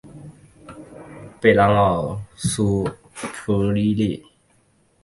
[1.39, 2.89] 贝朗奥苏
[3.45, 4.25] 普伊利。